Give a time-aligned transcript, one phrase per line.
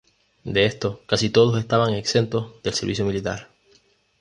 [0.45, 3.49] De estos casi todos estaban exentos del servicio militar.